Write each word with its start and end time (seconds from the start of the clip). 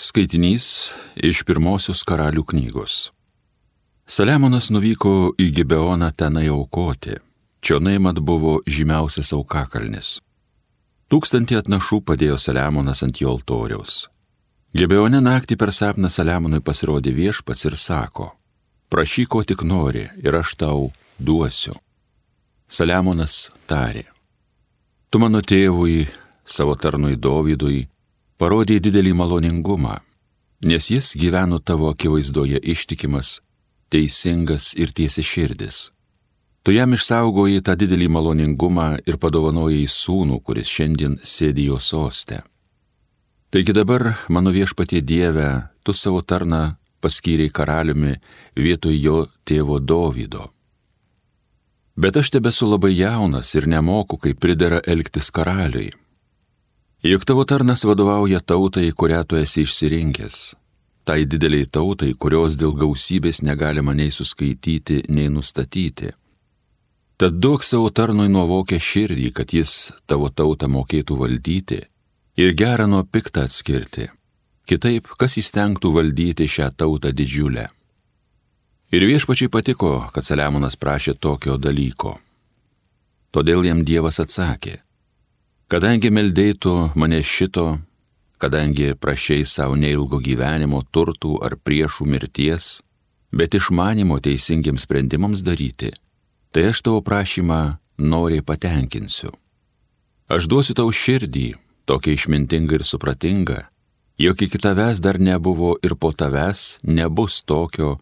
Skaitinys 0.00 0.94
iš 1.20 1.42
pirmosios 1.44 2.00
karalių 2.08 2.40
knygos. 2.48 3.10
Saliamonas 4.08 4.70
nuvyko 4.72 5.34
į 5.36 5.50
Gibeoną 5.58 6.08
tenai 6.16 6.46
aukoti. 6.48 7.18
Čionai 7.60 7.98
mat 8.00 8.16
buvo 8.24 8.54
žymiausias 8.64 9.34
aukakalnis. 9.36 10.14
Tūkstantį 11.12 11.60
atnašų 11.60 12.00
padėjo 12.08 12.38
Saliamonas 12.40 13.04
ant 13.04 13.20
jo 13.20 13.34
altoriaus. 13.34 14.06
Gibeone 14.72 15.20
naktį 15.20 15.60
per 15.60 15.74
sapną 15.76 16.08
Saliamonui 16.08 16.62
pasirodė 16.64 17.12
viešpats 17.20 17.68
ir 17.68 17.76
sako, 17.76 18.30
prašyk 18.88 19.28
ko 19.36 19.44
tik 19.44 19.68
nori 19.68 20.08
ir 20.24 20.40
aš 20.40 20.56
tau 20.64 20.90
duosiu. 21.20 21.76
Saliamonas 22.72 23.50
tarė, 23.68 24.08
tu 25.10 25.20
mano 25.20 25.44
tėvui, 25.44 26.06
savo 26.46 26.72
tarnui 26.80 27.20
Dovydui, 27.20 27.84
parodė 28.40 28.78
didelį 28.80 29.12
maloningumą, 29.20 29.98
nes 30.64 30.88
jis 30.88 31.12
gyveno 31.20 31.58
tavo 31.60 31.90
akivaizdoje 31.92 32.60
ištikimas, 32.72 33.40
teisingas 33.92 34.72
ir 34.80 34.94
tiesi 34.96 35.24
širdis. 35.24 35.90
Tu 36.64 36.74
jam 36.76 36.92
išsaugojai 36.96 37.60
tą 37.64 37.76
didelį 37.80 38.08
maloningumą 38.16 38.88
ir 39.08 39.16
padovanojai 39.20 39.84
sūnų, 39.88 40.40
kuris 40.44 40.72
šiandien 40.72 41.18
sėdi 41.24 41.68
jo 41.70 41.78
sostė. 41.80 42.42
Taigi 43.50 43.74
dabar, 43.76 44.12
mano 44.28 44.52
viešpatie 44.54 45.00
Dieve, 45.00 45.48
tu 45.84 45.92
savo 45.92 46.20
tarną 46.20 46.76
paskyriai 47.00 47.52
karaliumi 47.52 48.18
vietoj 48.56 48.96
jo 49.00 49.16
tėvo 49.48 49.80
Dovydo. 49.80 50.50
Bet 51.96 52.16
aš 52.16 52.30
tebesu 52.36 52.68
labai 52.68 52.92
jaunas 52.94 53.50
ir 53.56 53.66
nemoku, 53.68 54.20
kaip 54.20 54.38
pridera 54.40 54.78
elgtis 54.86 55.32
karaliui. 55.34 55.90
Juk 57.02 57.24
tavo 57.24 57.44
tarnas 57.44 57.84
vadovauja 57.84 58.40
tautai, 58.40 58.90
kurią 58.92 59.22
tu 59.24 59.36
esi 59.40 59.62
išsirinkęs. 59.64 60.36
Tai 61.08 61.24
dideliai 61.24 61.64
tautai, 61.64 62.12
kurios 62.12 62.58
dėl 62.60 62.74
gausybės 62.76 63.40
negalima 63.40 63.94
nei 63.96 64.12
suskaityti, 64.12 65.06
nei 65.08 65.30
nustatyti. 65.32 66.10
Tad 67.16 67.38
duok 67.40 67.64
savo 67.64 67.88
tarnui 67.88 68.28
nuovokę 68.28 68.76
širdį, 68.76 69.30
kad 69.32 69.54
jis 69.56 69.92
tavo 70.04 70.28
tautą 70.28 70.68
mokėtų 70.68 71.16
valdyti 71.22 71.80
ir 72.36 72.52
gerą 72.56 72.86
nuo 72.86 73.00
piktą 73.04 73.46
atskirti. 73.48 74.10
Kitaip, 74.68 75.08
kas 75.16 75.38
įstengtų 75.40 75.94
valdyti 75.96 76.44
šią 76.48 76.68
tautą 76.76 77.14
didžiulę. 77.16 77.64
Ir 78.92 79.08
viešpačiai 79.08 79.48
patiko, 79.48 79.96
kad 80.12 80.24
Saliamonas 80.24 80.76
prašė 80.76 81.16
tokio 81.16 81.56
dalyko. 81.56 82.18
Todėl 83.32 83.64
jam 83.64 83.84
Dievas 83.88 84.20
atsakė, 84.20 84.82
Kadangi 85.70 86.08
meldėtų 86.10 86.72
mane 86.98 87.20
šito, 87.22 87.76
kadangi 88.42 88.88
prašiai 88.98 89.44
savo 89.46 89.76
neilgo 89.78 90.18
gyvenimo 90.18 90.80
turtų 90.82 91.36
ar 91.46 91.54
priešų 91.54 92.08
mirties, 92.10 92.80
bet 93.30 93.54
išmanimo 93.54 94.18
teisingiams 94.18 94.88
sprendimams 94.88 95.44
daryti, 95.46 95.92
tai 96.50 96.66
aš 96.72 96.82
tavo 96.88 97.04
prašymą 97.06 97.60
noriai 98.02 98.42
patenkinsiu. 98.42 99.30
Aš 100.26 100.50
duosiu 100.50 100.74
tau 100.74 100.90
širdį, 100.90 101.54
tokia 101.86 102.18
išmintinga 102.18 102.80
ir 102.80 102.88
supratinga, 102.90 103.62
jog 104.18 104.42
iki 104.42 104.58
tavęs 104.58 104.98
dar 104.98 105.22
nebuvo 105.22 105.76
ir 105.86 105.94
po 105.94 106.10
tavęs 106.10 106.80
nebus 106.82 107.44
tokio, 107.46 108.00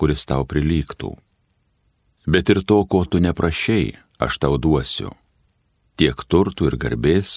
kuris 0.00 0.24
tau 0.24 0.48
prilygtų. 0.48 1.18
Bet 2.24 2.48
ir 2.48 2.64
to, 2.64 2.80
ko 2.88 3.04
tu 3.04 3.20
neprašiai, 3.20 3.98
aš 4.16 4.40
tau 4.40 4.56
duosiu 4.56 5.19
tiek 6.00 6.16
turtų 6.32 6.70
ir 6.70 6.78
garbės, 6.80 7.30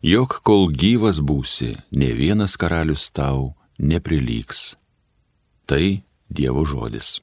jog 0.00 0.38
kol 0.40 0.70
gyvas 0.72 1.18
būsi, 1.20 1.74
ne 1.92 2.08
vienas 2.16 2.54
karalius 2.56 3.10
tau 3.12 3.52
neprilygs. 3.76 4.78
Tai 5.68 6.00
Dievo 6.28 6.64
žodis. 6.64 7.18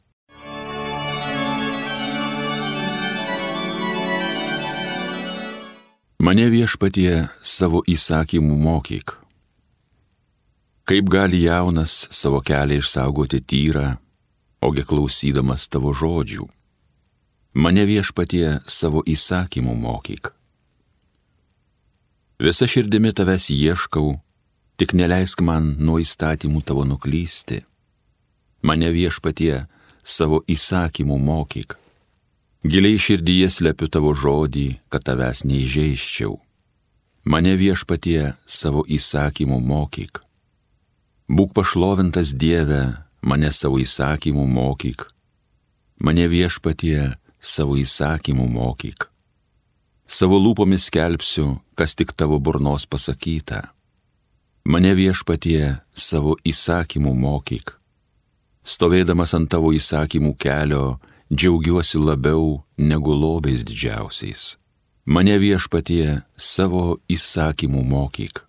Mane 6.21 6.45
viešpatie 6.53 7.29
savo 7.41 7.81
įsakymų 7.89 8.53
mokyk. 8.67 9.17
Kaip 10.85 11.09
gali 11.09 11.41
jaunas 11.47 11.97
savo 12.13 12.45
kelią 12.45 12.77
išsaugoti 12.81 13.41
tyrą, 13.41 13.97
ogi 14.61 14.85
klausydamas 14.85 15.65
tavo 15.65 15.97
žodžių. 15.97 16.45
Mane 17.57 17.89
viešpatie 17.89 18.59
savo 18.69 19.01
įsakymų 19.01 19.77
mokyk. 19.81 20.34
Visa 22.39 22.67
širdimi 22.67 23.13
tavęs 23.15 23.47
ieškau, 23.49 24.17
tik 24.75 24.91
neleisk 24.91 25.39
man 25.39 25.69
nuo 25.79 26.01
įstatymų 26.03 26.65
tavo 26.67 26.83
nuklysti. 26.83 27.61
Mane 28.59 28.89
viešpatie 28.91 29.67
savo 30.03 30.41
įsakymų 30.43 31.15
mokyk. 31.15 31.77
Giliai 32.65 32.99
širdyje 32.99 33.47
slepiu 33.53 33.87
tavo 33.87 34.11
žodį, 34.11 34.81
kad 34.91 35.05
tavęs 35.07 35.45
neižeiščiau. 35.47 36.35
Mane 37.23 37.55
viešpatie 37.55 38.35
savo 38.43 38.83
įsakymų 38.83 39.61
mokyk. 39.63 40.19
Būk 41.31 41.55
pašlovintas 41.55 42.35
Dieve, 42.35 42.97
mane 43.21 43.49
savo 43.55 43.79
įsakymų 43.79 44.43
mokyk. 44.59 45.07
Mane 46.03 46.27
viešpatie 46.27 47.15
savo 47.39 47.79
įsakymų 47.79 48.51
mokyk. 48.51 49.07
Savo 50.05 50.37
lūpomis 50.37 50.85
skelbsiu, 50.89 51.59
kas 51.75 51.95
tik 51.97 52.13
tavo 52.13 52.37
burnos 52.39 52.85
pasakyta. 52.85 53.71
Mane 54.65 54.93
viešpatie 54.97 55.75
savo 55.93 56.35
įsakymų 56.45 57.13
mokyk. 57.13 57.75
Stovėdamas 58.65 59.35
ant 59.37 59.49
tavo 59.49 59.73
įsakymų 59.77 60.33
kelio, 60.41 60.97
džiaugiuosi 61.33 62.01
labiau 62.01 62.63
negu 62.77 63.13
lobiais 63.13 63.65
didžiausiais. 63.65 64.55
Mane 65.05 65.37
viešpatie 65.41 66.21
savo 66.37 66.97
įsakymų 67.09 67.83
mokyk. 67.85 68.41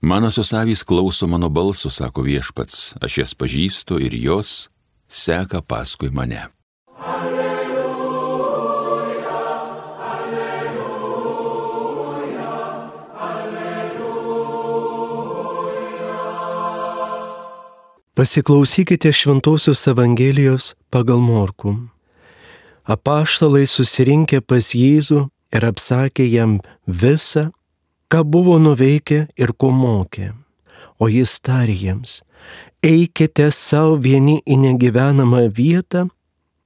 Manosios 0.00 0.52
avys 0.54 0.84
klauso 0.86 1.26
mano 1.26 1.48
balsų, 1.50 1.90
sako 1.90 2.22
viešpats, 2.22 2.94
aš 3.02 3.18
jas 3.18 3.34
pažįstu 3.34 3.98
ir 3.98 4.14
jos 4.14 4.70
seka 5.10 5.58
paskui 5.58 6.06
mane. 6.14 6.46
Alleluja, 7.02 8.46
alleluja, 9.98 11.02
alleluja. 13.18 14.38
Pasiklausykite 18.14 19.10
Šventojios 19.10 19.82
Evangelijos 19.90 20.78
pagal 20.94 21.18
Morku. 21.18 21.74
Apaštalai 22.86 23.66
susirinkę 23.66 24.46
pas 24.46 24.62
Jėzų 24.78 25.26
ir 25.50 25.62
apsakė 25.74 26.22
jam 26.30 26.62
visą 26.86 27.50
ką 28.08 28.24
buvo 28.24 28.58
nuveikę 28.58 29.26
ir 29.36 29.52
ko 29.56 29.70
mokė. 29.72 30.32
O 30.98 31.08
jis 31.12 31.38
tarė 31.44 31.76
jiems, 31.78 32.20
eikite 32.82 33.50
savo 33.54 33.98
vieni 34.02 34.40
į 34.42 34.56
negyvenamą 34.64 35.44
vietą 35.54 36.08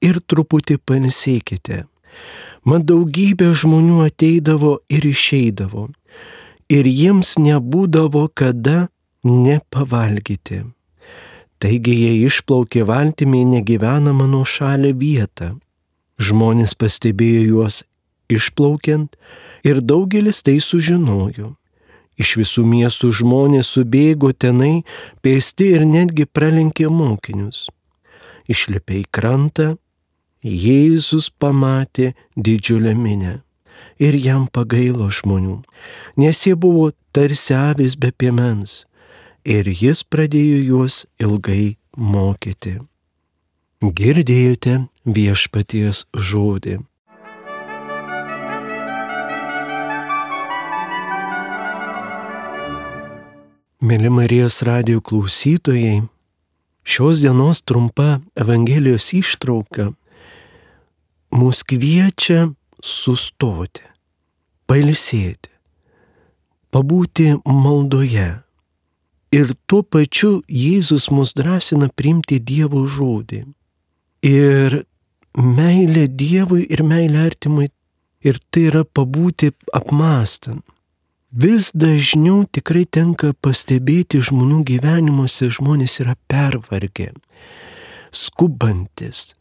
ir 0.01 0.21
truputį 0.25 0.79
panisėkite. 0.89 1.85
Man 2.65 2.87
daugybė 2.87 3.51
žmonių 3.59 4.05
ateidavo 4.07 4.79
ir 4.93 5.05
išeidavo, 5.09 5.89
ir 6.71 6.89
jiems 6.89 7.35
nebūdavo 7.43 8.29
kada 8.35 8.89
nepavalgyti. 9.27 10.63
Taigi 11.63 11.95
jie 11.95 12.13
išplaukė 12.27 12.83
valtimi 12.89 13.45
į 13.45 13.51
negyvenamą 13.59 14.27
nuo 14.31 14.43
šalį 14.49 14.93
vietą. 14.99 15.53
Žmonės 16.23 16.75
pastebėjo 16.79 17.43
juos 17.53 17.83
išplaukiant 18.33 19.15
ir 19.65 19.81
daugelis 19.81 20.43
tai 20.43 20.59
sužinojo. 20.61 21.55
Iš 22.21 22.37
visų 22.39 22.65
miestų 22.69 23.13
žmonės 23.23 23.71
subėgo 23.75 24.33
tenai, 24.33 24.83
pėsti 25.25 25.73
ir 25.79 25.87
netgi 25.89 26.27
pralenkė 26.29 26.91
mokinius. 26.93 27.67
Išlipę 28.51 29.01
į 29.01 29.07
krantą, 29.11 29.69
Jėzus 30.43 31.31
pamatė 31.39 32.17
didžiulę 32.35 32.97
minę 32.99 33.37
ir 34.03 34.17
jam 34.19 34.49
pagailo 34.51 35.07
žmonių, 35.07 35.61
nes 36.19 36.41
jie 36.47 36.57
buvo 36.59 36.91
tarsi 37.15 37.55
avis 37.55 37.95
be 37.95 38.11
piemens 38.11 38.83
ir 39.47 39.71
jis 39.71 40.03
pradėjo 40.03 40.59
juos 40.67 40.97
ilgai 41.23 41.77
mokyti. 41.95 42.81
Girdėjote 43.83 44.81
viešpaties 45.07 46.05
žodį. 46.15 46.81
Mėly 53.83 54.13
Marijos 54.15 54.61
radio 54.63 55.01
klausytojai, 55.03 56.05
Šios 56.87 57.19
dienos 57.19 57.63
trumpa 57.67 58.21
Evangelijos 58.39 59.09
ištrauka 59.15 59.89
mus 61.35 61.63
kviečia 61.67 62.45
sustoti, 62.79 63.83
pailsėti, 64.71 65.51
pabūti 66.71 67.27
maldoje. 67.43 68.29
Ir 69.35 69.51
tuo 69.67 69.83
pačiu 69.83 70.31
Jėzus 70.47 71.09
mus 71.11 71.35
drąsina 71.35 71.91
priimti 71.91 72.39
Dievo 72.39 72.85
žodį. 72.87 73.41
Ir 74.31 74.83
meilė 75.35 76.07
Dievui 76.07 76.69
ir 76.71 76.85
meilė 76.87 77.27
artimui. 77.33 77.73
Ir 78.23 78.39
tai 78.55 78.69
yra 78.71 78.85
pabūti 78.87 79.51
apmastant. 79.75 80.63
Vis 81.33 81.71
dažniau 81.73 82.43
tikrai 82.45 82.83
tenka 82.85 83.31
pastebėti 83.41 84.19
žmonių 84.21 84.59
gyvenimuose, 84.69 85.49
žmonės 85.49 86.03
yra 86.05 86.13
pervargę, 86.29 87.15
skubantis. 88.13 89.33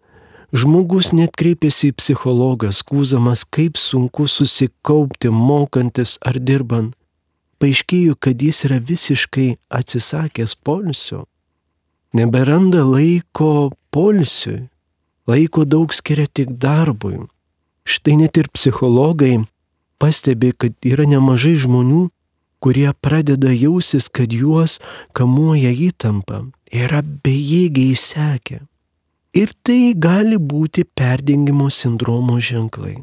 Žmogus 0.56 1.12
net 1.12 1.36
kreipiasi 1.36 1.92
į 1.92 1.98
psichologą, 2.00 2.72
skūzamas, 2.72 3.44
kaip 3.44 3.76
sunku 3.76 4.30
susikaupti, 4.32 5.34
mokantis 5.36 6.16
ar 6.24 6.40
dirbant. 6.40 6.96
Paaiškėjo, 7.60 8.16
kad 8.16 8.40
jis 8.40 8.64
yra 8.72 8.80
visiškai 8.80 9.50
atsisakęs 9.68 10.56
polsio, 10.64 11.26
neberanda 12.16 12.88
laiko 12.88 13.72
polsiui, 13.92 14.70
laiko 15.28 15.68
daug 15.68 15.92
skiria 15.92 16.32
tik 16.32 16.56
darbui. 16.56 17.28
Štai 17.84 18.16
net 18.24 18.40
ir 18.40 18.48
psichologai 18.48 19.42
pastebi, 20.02 20.52
kad 20.58 20.74
yra 20.82 21.06
nemažai 21.06 21.54
žmonių, 21.62 22.08
kurie 22.62 22.90
pradeda 23.02 23.54
jausis, 23.54 24.10
kad 24.10 24.34
juos 24.34 24.80
kamuoja 25.18 25.72
įtampa, 25.74 26.44
yra 26.74 27.02
bejėgiai 27.02 27.94
įsekę. 27.96 28.62
Ir 29.38 29.54
tai 29.64 29.94
gali 29.96 30.36
būti 30.36 30.84
perdengimo 30.84 31.70
sindromo 31.72 32.42
ženklai. 32.44 32.98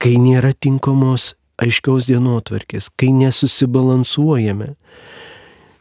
Kai 0.00 0.14
nėra 0.22 0.52
tinkamos 0.54 1.34
aiškiaus 1.60 2.06
dienotvarkės, 2.08 2.88
kai 2.96 3.10
nesusibalansuojame. 3.16 4.74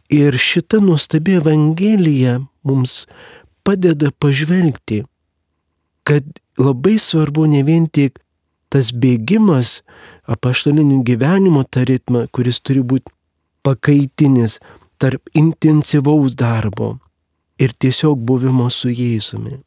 Ir 0.09 0.35
šita 0.41 0.81
nuostabi 0.81 1.37
Evangelija 1.37 2.39
mums 2.65 3.03
padeda 3.63 4.09
pažvelgti, 4.11 5.03
kad 6.03 6.25
labai 6.57 6.97
svarbu 6.97 7.45
ne 7.53 7.61
vien 7.63 7.85
tik 7.87 8.17
tas 8.69 8.91
bėgimas 8.93 9.79
apaštalinių 10.29 11.01
gyvenimo 11.07 11.63
tą 11.65 11.85
ritmą, 11.89 12.27
kuris 12.31 12.61
turi 12.61 12.83
būti 12.85 13.11
pakaitinis 13.65 14.59
tarp 15.01 15.29
intensyvaus 15.33 16.35
darbo 16.37 16.97
ir 17.59 17.73
tiesiog 17.73 18.19
buvimo 18.29 18.69
su 18.69 18.91
Jėzumi. 18.93 19.59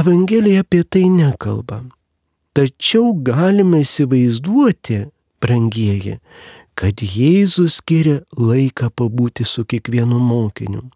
Evangelija 0.00 0.62
apie 0.64 0.82
tai 0.82 1.08
nekalba. 1.10 1.82
Tačiau 2.54 3.12
galime 3.26 3.82
įsivaizduoti, 3.84 5.04
brangieji, 5.42 6.16
kad 6.74 7.02
Jėzus 7.02 7.78
skiria 7.80 8.20
laiką 8.38 8.90
pabūti 8.94 9.46
su 9.46 9.64
kiekvienu 9.68 10.18
mokiniu 10.18 10.88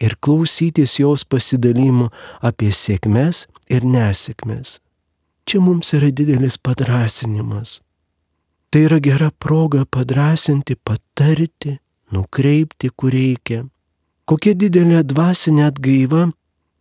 ir 0.00 0.16
klausytis 0.20 0.98
jos 1.00 1.24
pasidalymų 1.24 2.10
apie 2.44 2.72
sėkmes 2.72 3.46
ir 3.72 3.86
nesėkmės. 3.88 4.78
Čia 5.46 5.60
mums 5.62 5.92
yra 5.94 6.10
didelis 6.10 6.56
padrasinimas. 6.58 7.80
Tai 8.70 8.80
yra 8.82 8.98
gera 8.98 9.30
proga 9.30 9.84
padrasinti, 9.84 10.74
patarti, 10.74 11.76
nukreipti, 12.10 12.90
kur 12.90 13.14
reikia. 13.14 13.60
Kokia 14.26 14.56
didelė 14.58 15.04
dvasinė 15.06 15.68
atgaiva 15.68 16.24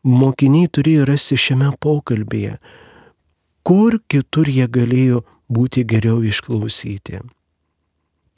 mokiniai 0.01 0.71
turėjo 0.73 1.05
rasti 1.05 1.37
šiame 1.37 1.69
pokalbėje, 1.81 2.55
kur 3.61 3.99
kitur 4.09 4.49
jie 4.49 4.65
galėjo 4.65 5.21
būti 5.45 5.85
geriau 5.85 6.23
išklausyti. 6.25 7.21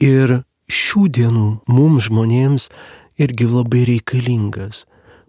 Ir 0.04 0.36
šių 0.68 1.06
dienų 1.16 1.48
mums 1.72 2.10
žmonėms 2.10 2.68
irgi 3.16 3.48
labai 3.48 3.86
reikalingas 3.88 4.84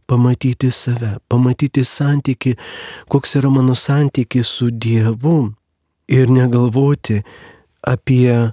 pamatyti 0.10 0.72
save, 0.74 1.18
pamatyti 1.30 1.86
santyki, 1.86 2.56
koks 3.12 3.38
yra 3.40 3.52
mano 3.54 3.76
santykis 3.78 4.50
su 4.58 4.72
Dievu 4.72 5.54
ir 6.10 6.32
negalvoti 6.34 7.22
apie 7.86 8.52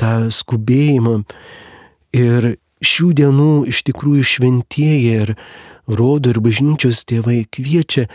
tą 0.00 0.30
skubėjimą. 0.32 1.20
Ir 2.16 2.56
šių 2.84 3.10
dienų 3.20 3.50
iš 3.72 3.82
tikrųjų 3.88 4.24
šventieji 4.32 5.12
ir 5.20 5.34
rodo 5.86 6.32
ir 6.32 6.40
bažnyčios 6.44 7.04
tėvai 7.08 7.44
kviečia 7.52 8.06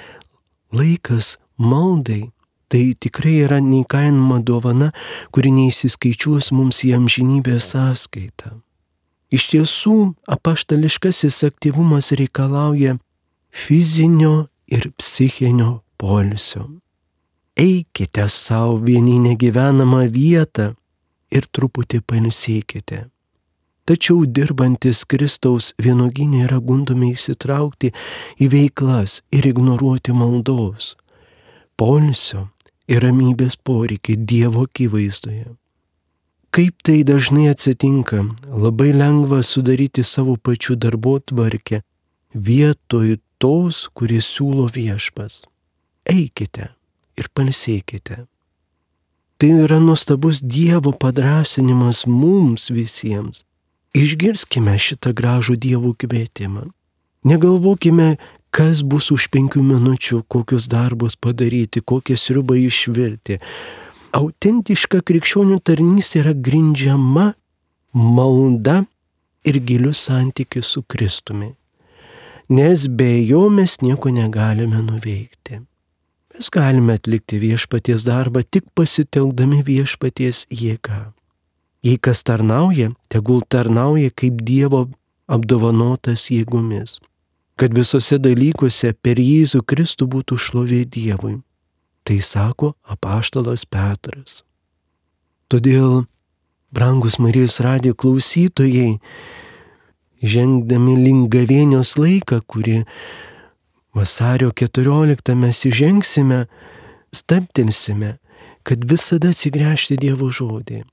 laikas 0.73 1.37
maldai. 1.57 2.31
Tai 2.71 2.83
tikrai 3.03 3.41
yra 3.43 3.57
neįkainama 3.59 4.39
dovana, 4.47 4.93
kuri 5.35 5.51
neįsiskaičiuos 5.51 6.53
mums 6.55 6.85
į 6.87 6.95
amžinybę 7.01 7.59
sąskaitą. 7.59 8.61
Iš 9.31 9.47
tiesų, 9.53 9.95
apaštališkasis 10.27 11.37
aktyvumas 11.47 12.11
reikalauja 12.19 12.97
fizinio 13.51 14.49
ir 14.67 14.89
psichinio 14.99 15.81
polisio. 15.97 16.67
Eikite 17.55 18.27
savo 18.29 18.75
vieni 18.83 19.19
negyvenamą 19.23 20.03
vietą 20.11 20.73
ir 21.31 21.47
truputį 21.47 22.01
panisėkite. 22.07 23.05
Tačiau 23.87 24.25
dirbantis 24.27 25.05
Kristaus 25.09 25.71
vienoginė 25.81 26.45
yra 26.45 26.59
gundomi 26.63 27.13
įsitraukti 27.15 27.91
į 28.39 28.51
veiklas 28.51 29.21
ir 29.31 29.47
ignoruoti 29.49 30.13
maldos, 30.15 30.93
polisio 31.79 32.49
ir 32.91 33.01
ramybės 33.03 33.57
poreikį 33.57 34.19
Dievo 34.27 34.67
akivaizdoje. 34.67 35.49
Kaip 36.51 36.83
tai 36.83 37.03
dažnai 37.07 37.47
atsitinka, 37.47 38.25
labai 38.51 38.91
lengva 38.91 39.39
sudaryti 39.39 40.03
savo 40.03 40.33
pačių 40.35 40.75
darbo 40.75 41.13
tvarkę 41.23 41.77
vietoj 42.35 43.13
tos, 43.39 43.85
kuris 43.95 44.27
siūlo 44.27 44.65
viešpas. 44.67 45.45
Eikite 46.11 46.73
ir 47.15 47.29
palsėkite. 47.31 48.25
Tai 49.39 49.49
yra 49.63 49.79
nuostabus 49.79 50.41
Dievo 50.43 50.91
padrasinimas 50.91 52.03
mums 52.05 52.67
visiems. 52.67 53.45
Išgirskime 53.95 54.75
šitą 54.75 55.15
gražų 55.15 55.55
Dievo 55.55 55.93
kvietimą. 55.95 56.67
Negalvokime, 57.31 58.17
kas 58.51 58.83
bus 58.83 59.07
už 59.15 59.29
penkių 59.31 59.63
minučių, 59.63 60.21
kokius 60.27 60.67
darbus 60.67 61.15
padaryti, 61.15 61.79
kokią 61.79 62.19
sriubą 62.19 62.59
išvirti, 62.59 63.39
autentiška 64.15 65.01
krikščionių 65.07 65.59
tarnystė 65.63 66.21
yra 66.21 66.33
grindžiama 66.35 67.31
malda 67.93 68.83
ir 69.47 69.59
giliu 69.65 69.93
santykiu 69.95 70.63
su 70.63 70.83
Kristumi. 70.83 71.53
Nes 72.51 72.87
be 72.87 73.09
jo 73.23 73.47
mes 73.49 73.77
nieko 73.81 74.11
negalime 74.11 74.81
nuveikti. 74.83 75.61
Mes 76.31 76.49
galime 76.51 76.97
atlikti 76.99 77.39
viešpaties 77.39 78.03
darbą 78.07 78.43
tik 78.43 78.67
pasitelkdami 78.75 79.61
viešpaties 79.67 80.45
jėgą. 80.51 81.11
Jei 81.83 81.97
kas 81.97 82.21
tarnauja, 82.23 82.91
tegul 83.09 83.41
tarnauja 83.47 84.11
kaip 84.13 84.43
Dievo 84.45 84.85
apdovanotas 85.31 86.27
jėgomis, 86.29 86.99
kad 87.57 87.73
visose 87.73 88.19
dalykuose 88.21 88.93
per 89.01 89.19
Jėzų 89.19 89.63
Kristų 89.65 90.07
būtų 90.11 90.37
šlovė 90.37 90.83
Dievui. 90.85 91.39
Tai 92.03 92.17
sako 92.21 92.73
apaštalas 92.89 93.65
Petras. 93.69 94.41
Todėl, 95.51 96.05
brangus 96.73 97.19
Marijos 97.21 97.59
radijo 97.61 97.93
klausytojai, 97.93 98.97
žengdami 100.23 100.95
link 100.97 101.29
gavėnios 101.33 101.97
laiką, 101.99 102.41
kurį 102.47 102.81
vasario 103.93 104.49
14 104.55 105.35
mes 105.37 105.61
įžengsime, 105.69 106.45
staptelsime, 107.13 108.15
kad 108.63 108.85
visada 108.89 109.33
atsigręžti 109.35 109.99
Dievo 110.01 110.31
žodį. 110.33 110.83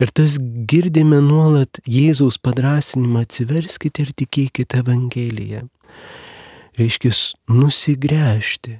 Ir 0.00 0.12
tas 0.16 0.38
girdime 0.40 1.18
nuolat 1.20 1.82
Jėzaus 1.84 2.38
padrasinimą 2.40 3.26
atsiverskite 3.26 4.06
ir 4.06 4.14
tikėkite 4.16 4.80
Evangeliją. 4.80 5.66
Reiškia, 6.80 7.10
nusigręžti 7.52 8.78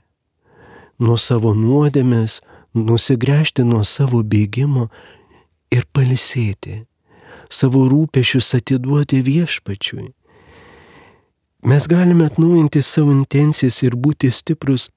nuo 1.01 1.17
savo 1.17 1.55
nuodėmės, 1.57 2.41
nusigręžti 2.77 3.65
nuo 3.67 3.83
savo 3.85 4.23
bėgimo 4.23 4.89
ir 5.75 5.87
palisėti, 5.97 6.85
savo 7.51 7.87
rūpešius 7.91 8.55
atiduoti 8.61 9.23
viešpačiui. 9.27 10.11
Mes 11.63 11.87
galime 11.89 12.29
atnaujinti 12.31 12.83
savo 12.83 13.13
intencijas 13.13 13.83
ir 13.85 13.97
būti 13.97 14.31
stiprus 14.33 14.89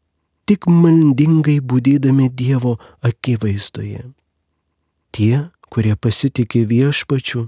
tik 0.47 0.67
maldingai 0.67 1.59
būdydami 1.59 2.29
Dievo 2.31 2.77
akivaizdoje. 3.03 4.03
Tie, 5.13 5.35
kurie 5.71 5.95
pasitikė 5.95 6.63
viešpačiu, 6.69 7.47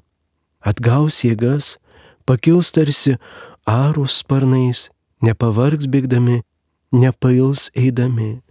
atgaus 0.60 1.22
jėgas, 1.24 1.76
pakils 2.28 2.72
tarsi 2.76 3.16
arų 3.66 4.08
sparnais 4.12 4.90
nepavargs 5.26 5.88
bėgdami, 5.90 6.42
nepails 6.92 7.70
eidami. 7.76 8.45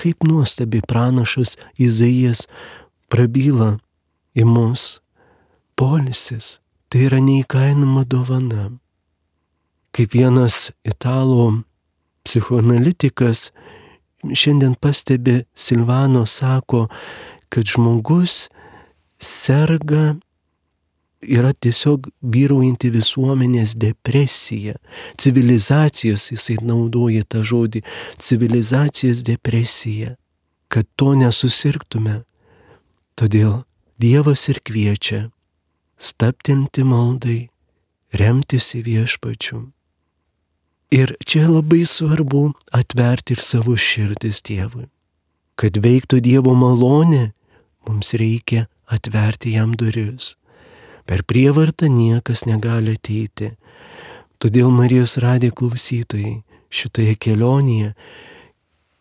Kaip 0.00 0.24
nuostabi 0.24 0.80
pranašas 0.88 1.58
Izaijas 1.76 2.46
prabyla 3.12 3.74
į 4.32 4.46
mus. 4.48 5.00
Polisis 5.76 6.58
tai 6.88 7.06
yra 7.08 7.20
neįkainama 7.24 8.06
dovana. 8.08 8.70
Kaip 9.92 10.14
vienas 10.14 10.70
italų 10.86 11.62
psichoanalitikas 12.24 13.50
šiandien 14.24 14.76
pastebi 14.80 15.42
Silvano 15.54 16.26
sako, 16.26 16.86
kad 17.50 17.66
žmogus 17.66 18.48
serga 19.18 20.14
yra 21.22 21.52
tiesiog 21.52 22.08
vyraujanti 22.22 22.90
visuomenės 22.94 23.74
depresija. 23.80 24.76
Civilizacijos, 25.20 26.30
jisai 26.32 26.58
naudoja 26.64 27.24
tą 27.28 27.42
žodį, 27.44 27.82
civilizacijos 28.18 29.24
depresija, 29.26 30.16
kad 30.68 30.88
to 30.96 31.14
nesusirgtume. 31.18 32.22
Todėl 33.16 33.62
Dievas 34.00 34.46
ir 34.48 34.62
kviečia 34.64 35.26
staptinti 36.00 36.80
maldai, 36.88 37.50
remtis 38.16 38.70
į 38.78 38.80
viešpačių. 38.86 39.60
Ir 40.96 41.12
čia 41.28 41.44
labai 41.46 41.84
svarbu 41.86 42.46
atverti 42.74 43.36
ir 43.36 43.42
savo 43.44 43.76
širdis 43.76 44.40
Dievui. 44.42 44.88
Kad 45.60 45.76
veiktų 45.84 46.22
Dievo 46.24 46.56
malonė, 46.56 47.30
mums 47.86 48.14
reikia 48.16 48.64
atverti 48.88 49.52
jam 49.54 49.76
duris. 49.76 50.34
Per 51.10 51.24
prievartą 51.26 51.88
niekas 51.90 52.44
negali 52.46 52.92
ateiti. 52.94 53.48
Todėl 54.38 54.70
Marijos 54.70 55.16
radė 55.18 55.48
klausytojai 55.50 56.36
šitoje 56.70 57.16
kelionėje, 57.18 57.96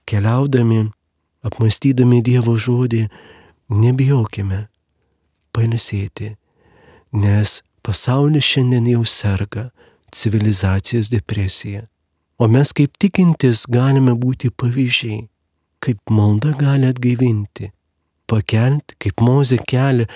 keliaudami, 0.10 0.88
apmastydami 1.46 2.24
Dievo 2.26 2.56
žodį, 2.58 3.04
nebijokime 3.70 4.64
pailsėti, 5.54 6.34
nes 7.14 7.60
pasaulis 7.86 8.50
šiandien 8.56 8.90
jau 8.90 9.06
serga 9.06 9.70
civilizacijos 10.10 11.14
depresija. 11.14 11.86
O 12.42 12.50
mes 12.50 12.74
kaip 12.74 12.98
tikintis 12.98 13.68
galime 13.70 14.18
būti 14.18 14.50
pavyzdžiai, 14.50 15.28
kaip 15.78 16.02
malda 16.10 16.58
gali 16.58 16.90
atgaivinti, 16.90 17.70
pakelti, 18.26 18.98
kaip 18.98 19.22
mozė 19.22 19.62
kelia 19.62 20.10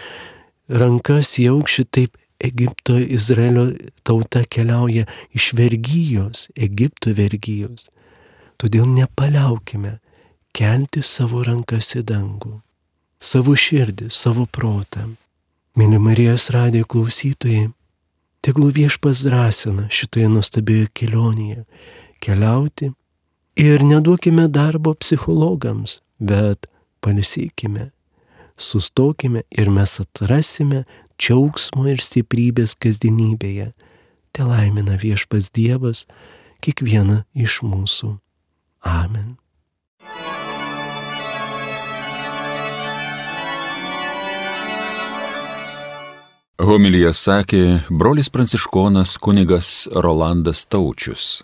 rankas 0.73 1.37
į 1.41 1.49
aukštį, 1.53 1.85
taip 1.93 2.17
Egipto 2.43 2.97
Izraelio 2.99 3.69
tauta 4.03 4.43
keliauja 4.49 5.05
iš 5.35 5.53
vergyjos, 5.57 6.47
Egipto 6.55 7.13
vergyjos. 7.15 7.87
Todėl 8.59 8.87
nepaliaukime 8.91 9.97
kelti 10.55 11.03
savo 11.03 11.43
rankas 11.45 11.93
į 11.97 12.03
dangų, 12.09 12.57
savo 13.23 13.55
širdį, 13.57 14.09
savo 14.13 14.45
protą. 14.45 15.07
Mėly 15.79 15.97
Marijos 15.97 16.49
radijo 16.53 16.85
klausytojai, 16.85 17.71
tegul 18.45 18.69
viešpas 18.75 19.23
drąsina 19.25 19.87
šitoje 19.89 20.27
nuostabioje 20.29 20.91
kelionėje 20.93 21.63
keliauti 22.21 22.91
ir 23.57 23.83
neduokime 23.87 24.49
darbo 24.51 24.93
psichologams, 24.99 26.01
bet 26.19 26.67
palisykime 27.01 27.92
sustokime 28.57 29.43
ir 29.51 29.69
mes 29.69 29.99
atrasime 30.03 30.83
džiaugsmo 31.19 31.87
ir 31.91 32.01
stiprybės 32.03 32.75
kasdienybėje. 32.79 33.71
Te 34.33 34.47
laimina 34.47 34.97
viešpas 34.97 35.51
Dievas 35.53 36.05
kiekvieną 36.63 37.23
iš 37.35 37.61
mūsų. 37.65 38.17
Amen. 38.83 39.37
Homilyje 46.63 47.09
sakė 47.17 47.63
brolis 47.89 48.29
pranciškonas 48.31 49.17
kunigas 49.19 49.87
Rolandas 49.89 50.61
Taučius. 50.69 51.41